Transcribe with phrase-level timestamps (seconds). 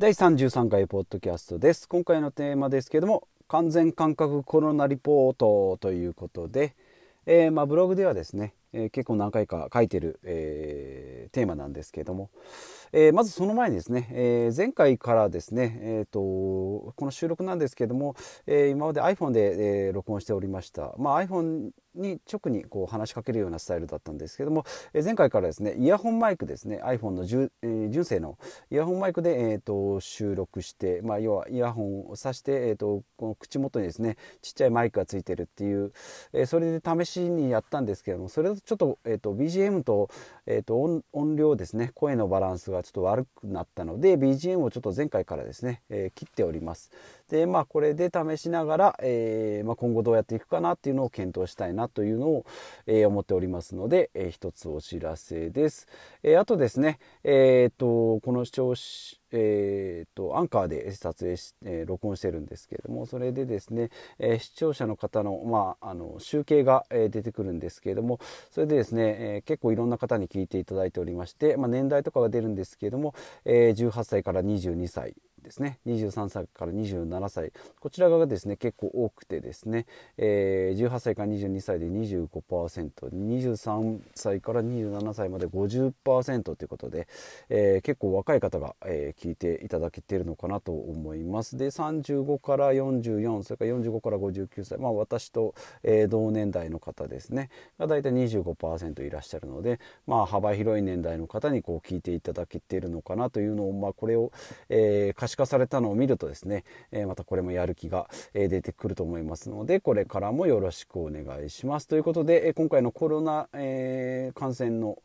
[0.00, 1.86] 第33回ポッドキャストです。
[1.86, 6.74] 今回のテーマですけども完全感覚コロナリポートということで、
[7.26, 12.30] えー、まあ、ブログではですね、えー、結構何回か書いてる、えー、テーマなんですけども、
[12.94, 28.38] えー、まずその前にですね、えー、前回からですね、えーと、この収録なんですけども、えー、今まで iPhone で、えー、録音しておりました、まあ、iPhone に直にこう話しかけるようなスタイルだったんですけども、え、前回からですねイヤホンマイクですね iPhone の純,、えー、純正の
[28.70, 35.92] イヤホンマイクで、えーと、収録して、まあ、要はイヤホンを挿して、えーと、この口元にですねちっちゃいマイクがついてるっていう、
[36.32, 40.10] えー、それで試しにやったんですけどもそれとちょっと,、えー、と BGM と,、
[40.46, 46.90] えー、と音音量ですね声のバランスがちょっと悪くなったので BGM をちょっと前回からですね、えー、切っております。
[47.30, 52.44] でまあこれで試しながら、えーまあ、今後どうやっていくかなっていうのを検討したいなというのを、
[52.86, 55.86] えー、思っておりますので、えー、一つお知らせです。
[56.24, 58.74] えー、あとですね、えー、とこの視聴
[59.32, 68.18] えーと、アンカーで撮影し、えー、録音してるんですけれどもそれでですね、えー、視聴者の方の,、まあ、あの集計が、えー、出てくるんですけれども
[68.50, 73.14] それでですね、えー、結構いろんな方に聞いていただいておりまして、まあ、年代とかが出るんですけれども、
[73.44, 75.78] えー、18歳から22歳ですね。
[75.86, 77.52] 23歳から27歳。
[77.78, 87.08] こちらがですね結構多くてですね、えー、18歳から22歳で 25%23 歳から27歳まで50%ということで、
[87.48, 91.56] えー、結構若い方が、えー、聞いていただけているのかなと思います。
[91.56, 94.78] で35から44それから45から59歳。
[94.78, 97.50] まあ私と、えー、同年代の方ですね。
[97.78, 104.32] が大体25%いらっしゃるのでまあ幅広い年代の方にこう聞いていただけているのかなというのをまあこれを、
[104.68, 114.98] えー、可視化されたのを見るとですね、えまたこれもやる気が出てくると思いますのでこれからもよろしくお願いしますということで今回のコロナ、え感染の、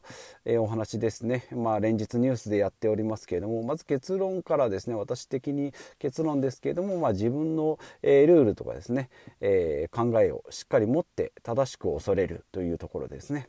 [0.44, 9.09] えお話ですねまあ連日ニュースでやっておりますけれどもまず結論からですね私的に結論ですけれども、まあ、自分の、えルールとかですね、
[9.42, 13.47] え考えをしっかり持って正しく恐れるというところですね。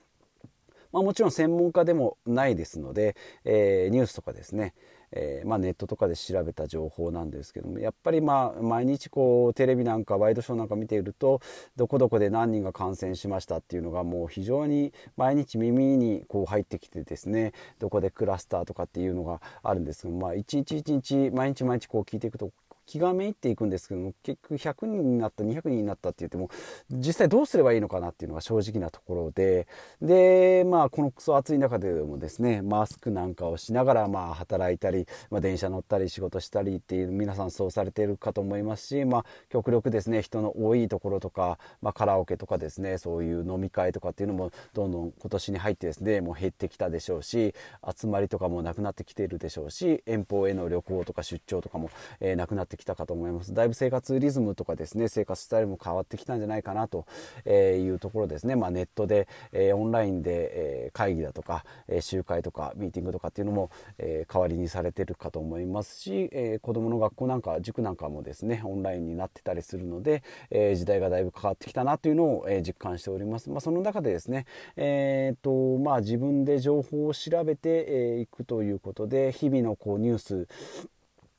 [0.92, 4.74] まあ、もちろん専門家でもないですので、えー、ニュースとかですね、
[5.12, 11.40] えー、まあ、ネットとかで調べた情報なんですけどもやっぱりまあ毎日こうテレビなんかワイドショーなんか見ていると
[11.76, 22.50] どこどこで何人が感染しましたっていうのがもう非常に毎日耳にこう入ってきてですねどこでクラスターとかっていうのがあるんですけど、まあ、一日一日毎日毎日こう聞いていくと
[22.86, 26.50] 気がめいっていくんですけども結局100人になった200人になったって言っても
[26.90, 29.66] 実際どうすればいいのかなっていうのが正直なところで
[30.00, 47.54] でまあこのクソ暑い中でもですねマスクなんかをしながらまあ働いたり、まあ、電車乗ったり仕事したりっていう皆さんそうされているかと思いますし、まあ、極力ですね人の多いところとか、まあ、カラオケとかですねそういう飲み会とかっていうのもどんどん今年に入ってですねもう減ってきたでしょうし
[47.96, 53.52] 集まりとかもなくなってきているでしょうし遠方への旅行とか出張とかも、えー、なくなってってきたかと思います。
[53.52, 57.06] だいぶ生活リズムとかですね生活スタイルも変わってきたんじゃないかなと
[57.46, 80.48] いうところですね、まあ、ネットで、えオンラインで、え会議だとか、え集会とかミーティングとかっていうのも、え代わりにされてるかと思いますし、え子どもの学校なんか塾なんかもですねオンラインになってたりするので、え時代がだいぶ変わってきたなというのを、え実感しております、まあ、その中でですね、えーとまあ、自分で情報を調べてい、くということで日々のこうニュース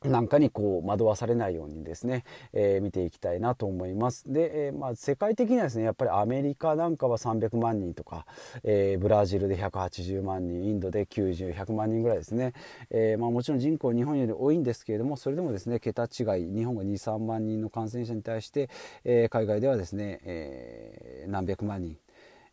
[0.03, 4.31] なんかにこう惑わされないようにですね、えー、見ていきたいなと思います。
[4.31, 8.28] で、えー、まあ、世界的にはですねやっぱりアメリカなんかは300万人とか、
[8.63, 12.53] えー、ブラジルで180万人インドで90100万人ぐらいですね、
[12.91, 18.69] えまあ、もちろん人口日本より多いんですけれどもそれでもですね桁違い日本が23万人の感染者に対して、
[19.03, 21.97] え海外ではですね、え何百万人、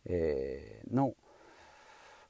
[0.05, 1.13] えの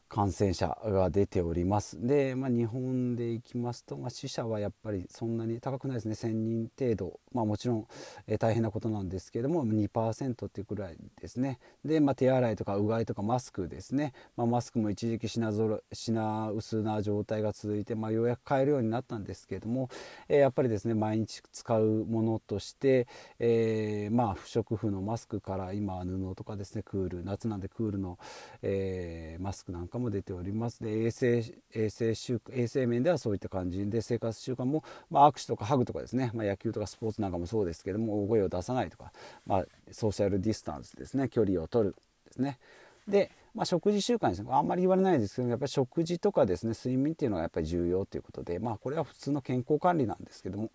[0.08, 2.06] 感染者が出ております。
[2.06, 6.14] で、まあ、日本でいきますと、まあ、死者はやっぱりそんなに高くないですね。
[6.14, 7.88] 1000人程度、まあ、もちろん、
[8.28, 11.60] えー、大変なことなんですけれども2%っていうくらいですね。
[11.84, 19.90] で、まあ、手洗いとかうがいとかマスクですね、まあ、マスクも一時期品ぞろ品薄な状態が続いて、まあ、ようやく買えるようになったんですけれども、
[20.30, 23.08] えー、やっぱりですね毎日使うものとして、
[23.40, 28.18] えー、まあ不織布のマスクから今布とかですねクール夏なんでクールの、
[28.62, 30.84] えー、マスクなんかも出ております。
[30.84, 31.44] で衛生
[31.74, 33.86] 衛生習衛生面ではそういった感じ。
[33.90, 39.12] で生活習慣も、まあ、握手とかハグとかですね、まあ、野球とかスポーツなんかもそうですけども大声を出さないとか、
[39.46, 41.30] まあ、ソーシャルディスタンスですね。
[41.30, 41.96] 距離を取る
[42.26, 42.60] ですね。
[43.08, 44.50] で、まあ、食事習慣ですね。
[44.52, 46.74] あんまり言われないですけどやっぱり食事とかですね。
[46.74, 50.72] 睡眠っていうのがやっぱり重要ということでまあこれは普通の健康管理なんですけども。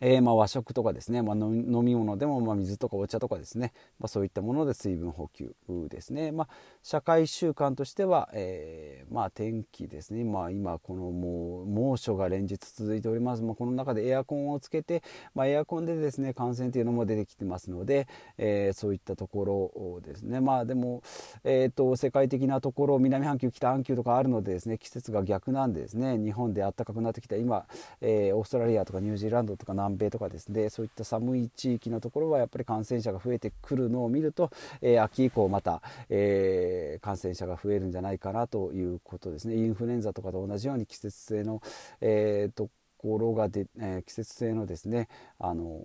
[0.00, 5.54] えー、まあ和食とかですね、まあ、飲み物でもま水とかお茶とかですね、まあ、そういったもので水分補給
[5.88, 6.48] ですね、まあ、
[6.82, 15.02] 社会習慣としては、えー、まあ、天気ですね、まあ、今このもう猛暑が連日続いております、まあ、この中でエアコンをつけて、
[15.34, 18.08] まあ、エアコンでですね感染というのも出てきてますので、
[18.38, 20.40] えー、そういったところですね。
[20.40, 21.02] まあでも、
[21.44, 27.66] えーと、世界的なところ南半球北半球とかあるのでですね季節が逆なんでですね日本で暖かくなってきた今、
[28.00, 34.50] えー、オーストラリアとかニュージーランドとか南米とかですねそういった寒い地域のところはやっぱり感染者が増えてくるのを見ると、
[34.82, 41.62] えー、秋以降また、えー、感染者が増えるんじゃないかなということですねインフルエンザとかと同じように季節性の、
[42.00, 45.08] えーと、ころがで、え、季節性のですね
[45.38, 45.80] あの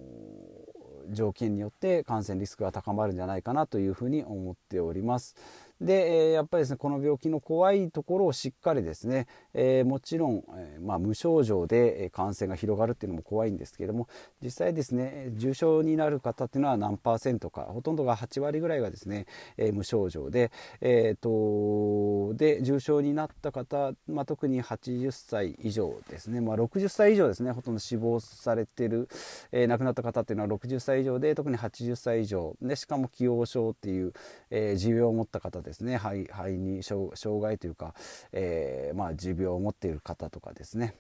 [1.10, 5.36] 条件によって感染リスクが高まるんじゃないかなというふうに思っております。
[5.82, 14.08] で、えやっぱりですねこの病気の怖いところをしっかりですね、えー、もちろん、え、まあ、無症状で感染が広がるっていうのも怖いんですけれども
[14.42, 19.26] 実際ですね重症になる方っていうのは何パーセントかほとんどが8割ぐらいがですね、
[19.58, 20.52] えー、無症状で、
[20.82, 29.10] えーと、で重症になった方、まあ、特に80歳以上ですね、まあ、60歳以上ですねほとんど死亡されてる、
[29.52, 32.56] え亡くなった方っていうのは60歳以上で特に80歳以上。
[32.62, 34.14] でしかも既往症っていう、
[34.50, 37.94] え持病を持った方ですね肺肺に障害というか、
[38.32, 40.96] えー、まあ、持病を持っている方とかですね。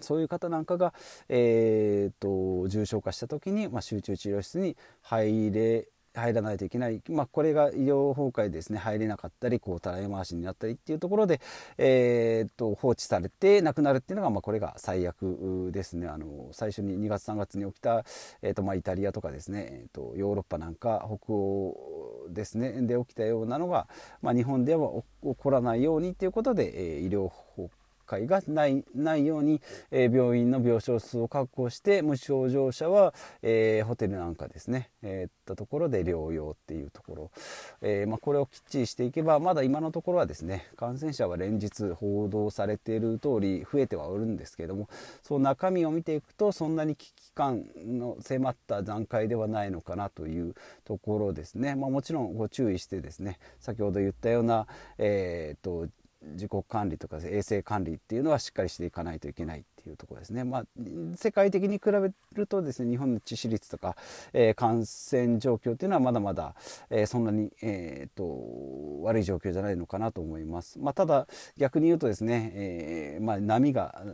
[0.00, 0.92] そういう方なんかが、
[1.28, 8.78] えーと重症化した時に、まあ、集中治療室に入れ入らないといけない、まあ、これが医療崩壊ですね。
[8.78, 11.40] 入れなかったりこうたらい回しになったりっていうところで、
[11.76, 16.06] えー、と放置されて亡くなるっていうのが、まあ、これが最悪ですね。
[16.06, 18.04] あの最初に2月3月に起きた、
[18.42, 22.72] えーとまあ、イタリアとかですね、えー、とヨーロッパなんか北欧ですね。
[22.82, 23.88] で起きたようなのが、
[24.22, 24.90] まあ、日本では
[25.22, 29.60] 起こらないようにということで、えー、医療崩壊会がないないように、
[29.90, 37.30] えー、病院の病床数を確保して無症状者は、えー、ホテルなんかですね、えー、ったところで療養っていうところ、
[37.82, 44.88] えまあ、これをきっちりしていけばまだ今のところはですね感染者は連日報道されている通り増えてはおるんですけども
[45.22, 50.54] その中身を見ていくとそんなに危機感の迫った段階ではないのかなという
[50.84, 54.66] ところですね、まあ、もちろんご注意してですね先ほど言ったような、
[54.98, 55.88] えーと
[56.32, 60.44] 自己管理とか衛生管理っていうのはしっかりしていかないといけないっていうところですね。
[60.44, 60.64] まあ、
[61.16, 63.96] 世界的に比べるとですね日本の致死率とか、
[64.32, 66.54] えー、感染状況っていうのはまだまだ、
[66.90, 70.78] えー、そんなに、えーと、悪い状況じゃないのかなと思います。
[70.78, 71.26] まあ、ただ
[71.56, 74.04] 逆に言うとですね、えー、まあ、波が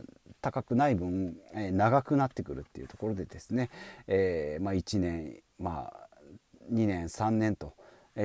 [0.41, 3.69] 高くない分、えー、長くなってくるっていうところでですね、
[4.07, 6.07] えーまあ、1年、まあ、
[6.71, 7.73] 2年3年と。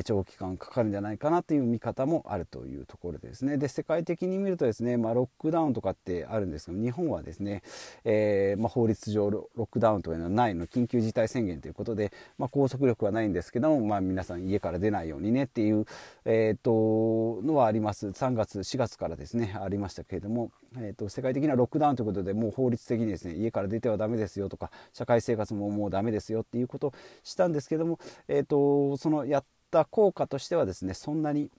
[0.03, 3.57] 長期間かかるんじゃないかなという見方もあるというところですね。
[3.57, 7.63] で世界的に見るとですね、まあ、ロックダウンとかってあるんですけど日本はですね、
[8.05, 15.85] えー、まあ、法律上ロックダウンというのはないの緊急事態宣言ということで、まあ、拘束力はないんですけども、まあ、皆さん家から出ないようにねっていう、
[16.25, 27.99] えーと、のはあります3月4月からですねありましたけれども、えーと、世界的なロックダウンということでもう法律的にですね家から出てはダメですよとか社会生活ももうダメですよっていうことをしたんですけども、
[28.29, 31.51] えーとそのやった効果としてはですねそんなに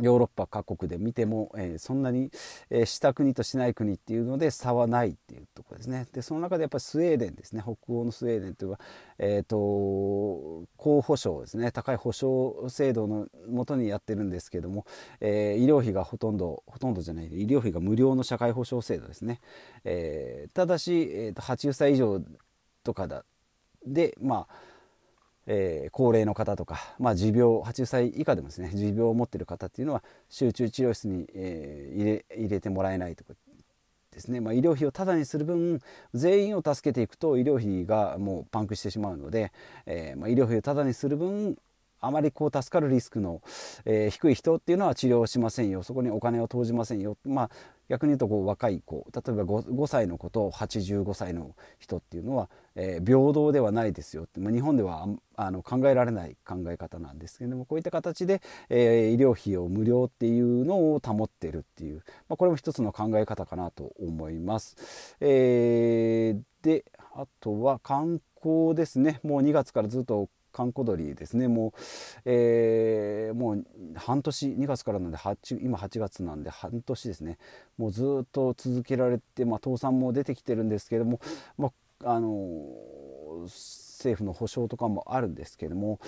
[0.00, 2.30] ヨーロッパ各国で見ても、えー、そんなに、
[2.70, 6.06] えー、した国としない国っていうので差はないっていうところですね。
[6.12, 8.80] でその中でやっぱりスウェーデンですね北欧のスウェーデンというのは、
[9.18, 9.56] えーと、
[10.76, 14.86] 高保障ですね高い保障制度のもとにやってるんですけども、
[15.20, 19.40] えー、医療費がほとんどほとんどじゃない医療費が無料の社会保障制度ですね。
[19.84, 22.22] えただし、えーと、80歳以上
[22.82, 23.24] とかだ
[23.86, 24.71] でまあ
[25.46, 33.34] えー、高齢の方とか、まあ、持病80歳以下でもですね持病を持っている方っていうのは集中治療室に、えー、入れ入れてもらえないとか
[34.12, 35.80] ですね、まあ、医療費をタダにする分
[36.14, 39.52] 全員を助けていくと医療費がもうパンクしてしまうので、
[39.86, 41.56] えーまあ、医療費をタダにする分
[42.02, 43.40] あまりこう助かるリスクの、
[43.84, 45.82] えー、低い人っていうのは治療しませんよ。
[45.82, 47.50] そこにお金を投じませんよ、まあ、
[47.88, 49.06] 逆に言うとこう若い子。
[49.14, 55.06] 例えば 5, 5歳の子と85歳の人っていうのは、えー、平等ではないですよって、まあ、日本では
[55.36, 65.16] あの考えられない考え方なんですけれどもこういった形で、えー、医療費を無料っていうのを保ってるっていう、まあ、これも一つの考え方かなと思います。
[65.20, 69.20] えー、であとは観光ですね。
[69.22, 71.48] もう2月からずっと閑古鳥ですね。
[71.48, 71.80] もう、
[72.24, 73.64] えー、もう
[73.96, 77.38] 半年2月からなんで8今8月なんで半年ですね。
[77.78, 81.20] もうずっと続けられて、まあ、倒産も出てきてるんですけども、
[81.58, 81.72] ま
[82.04, 86.00] あ、あの政府の保障とかもあるんですけども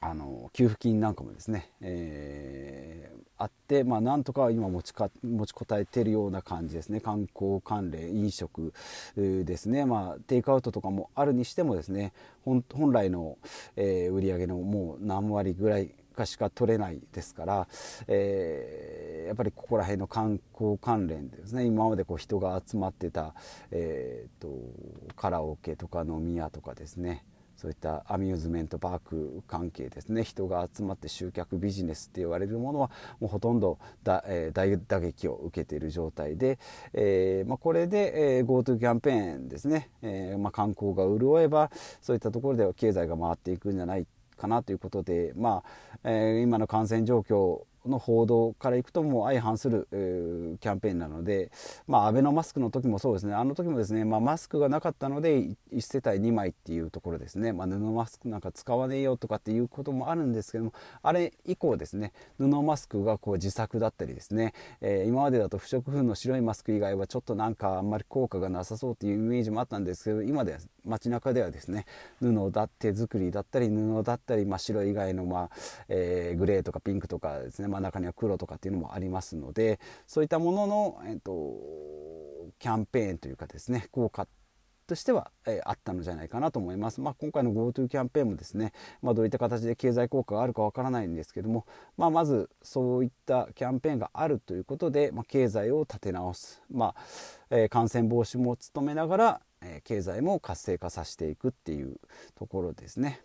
[0.00, 7.00] あの給付金なんかもですね、えー、あって、まあ、なんとか今持ちか持ちこたえてるような感じですね。
[7.00, 8.72] 観光関連飲食
[9.16, 12.12] ですね、まあ、テイクアウトとかもあるにしてもですね
[12.44, 12.62] 本
[12.92, 13.38] 来の、
[13.76, 17.68] えー、売り上げのもう何割ぐらいかしか取れないですから、
[18.08, 23.34] えー、やっぱりここら辺の観光関連ですね今までこう人が集まってた、
[23.70, 24.48] えーと
[25.16, 27.24] カラオケとか飲み屋とかですね
[27.58, 30.22] そういったアミューズメントパーク関係ですね。
[30.22, 32.88] 人が集まって集客ビジネスって言われるものは
[33.18, 36.60] もうほとんどだ、えー、大打撃を受けている状態で、
[36.92, 45.64] えーまあ、これで、えー、GoTo キャンペーンですね、えーまあ、観光が潤えばそういったところでは経済が回っていくんじゃないかなということで、ま
[46.04, 51.50] あえー、今の感染状況の報道からいくともう相反する、えー、キャンペーンなので、
[51.86, 53.34] まあ、アベノマスクの時もそうですね。
[53.34, 55.38] あの時もですね、まあ、マスクがなかったので
[55.72, 71.86] 1世帯2枚っていうところですね、まあ、布マスクなんか使わねえよとかっていうこともあるんですけどもあれ以降ですね布マスクがこう自作だったりですね、えー、今までだと不織布の白いマスク以外はちょっとなんかあんまり効果がなさそうっていうイメージもあったんですけど今では街中ではですね
[72.20, 75.50] 布だって作りだったり布だったり、まあ、白以外の、まあ
[75.88, 84.26] えー、グレーとかピンクとかですね、まあ、中には黒とかっていうのもありますのでそういったものの、えーと、キャンペーンというかですね効果
[84.88, 87.00] としては、えー、あったのじゃないかなと思います。
[87.02, 88.72] まあ、今回の GoTo キャンペーンもですね、
[89.02, 91.66] まあ、どういった形で経済効果があるかわからないんですけども、
[91.98, 96.94] まあ、まずそういったキャンペーンがあるということで、まあ、経済を立て直す、まあ
[97.50, 101.96] えー、感染防止も努めながら、え経済も活性化させていくっていう
[102.36, 103.20] ところですね。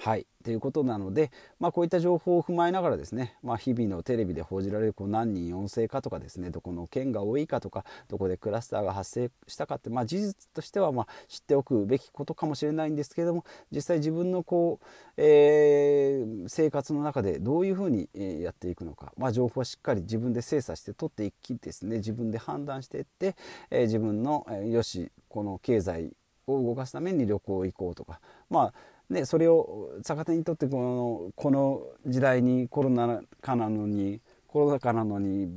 [0.00, 0.26] はい。
[0.44, 14.86] ということなので、まあ、こういった情報を踏まえながらですね、まあ、日々のテレビで報じられるこう何人陽性かとかですねどこの県が多いかとかどこでクラスターが発生したかって、まあ、事実としてはま知っておくべきことかもしれないんですけれども実際自分のこう、
[15.16, 23.34] えー、生活の中でどういうふうにやっていくのか、まあ、情報はしっかり自分で精査して取っていきですね自分で判断していって、
[23.70, 26.12] えー、自分の、え、よしこの経済
[26.46, 35.48] を動かすために旅行行こうとかまあね、それを逆手にとってこのこの時代にコロナ禍なのにコロナ禍なのに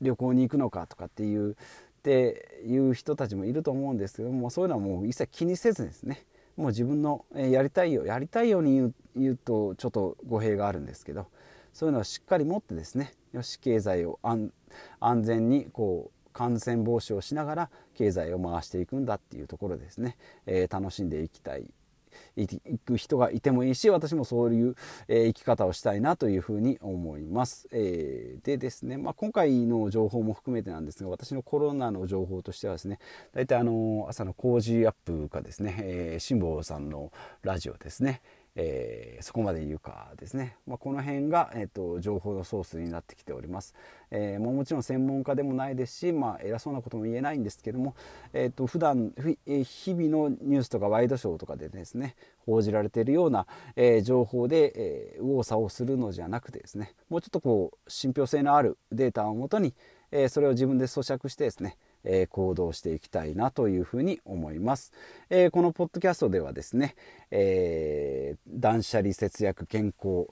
[0.00, 1.54] 旅行に行くのかとかっていうっ
[2.02, 6.24] ていう人たちもいると思うんですけどもそういうのはもう一切気にせずですね。
[6.56, 11.28] もう自分のやりたいよやりたいように言う言うとちょっと語弊があるんですけど
[11.72, 14.50] そういうのをしっかり持ってですねよし経済を安
[15.22, 21.70] 全にこう感染防止をしながら経済を回していくんだっていうところですね、えー、楽しんでいきたい。
[22.36, 24.74] 行く人がいてもいいし私もそういう、
[25.08, 27.68] え生き方をしたいなというふうに思います。
[27.72, 32.98] えー、でですね、まあ、今回の情報も含めてなんですが私のコロナの情報としてはですね
[33.32, 38.20] 大体あの朝の工事アップかですね、えー、辛坊さんのラジオですね、
[38.60, 43.72] えー、そこまで言うかですね、まあ、この辺が、えーと、情報のソースになってきております、
[44.10, 47.94] えー、ももちろん専門家でもないですし、まあ、偉そうなことも言えないんですけども、
[48.32, 49.12] えーと、普段
[49.46, 53.46] 日々のニュースとかワイドショーとかでですね報じられているような、
[53.76, 59.72] えー、情報で、えー、右往左往するのじゃなくてですねもうちょっとこう信憑性のあるデータをもとに、
[60.10, 64.92] えー、それを自分で咀嚼してですねえ行動していきたいなというふうに思います。
[65.30, 66.94] えこのポッドキャストではですね、
[67.30, 70.28] え断捨離節約健康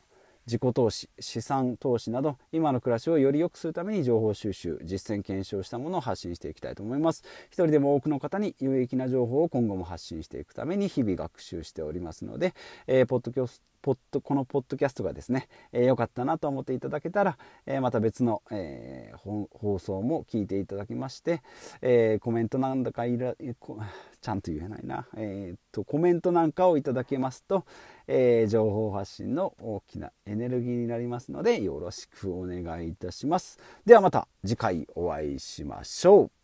[0.47, 12.55] 自己投資資産投資など今の暮らしをより良くするために情報収集実践検証したものを発信していきたいと思います一人でも多くの方に有益な情報を今後も発信していくために日々学習しておりますので、
[12.87, 21.41] えー、ポッドキャストポッドこのポッドキャストがですね良、えー、かったなと思っていただけたら、えー、また別の、えー、放送も聞いていただきまして、
[21.83, 27.65] えコメントなんだかいらちゃんと言えないな、えーと、コメントなんかをいただけますと、
[28.09, 33.61] え情報発信の大きなエネルギーになりますのでよろしくお願いいたします。
[33.85, 36.36] ではまた次回お会いしましょう。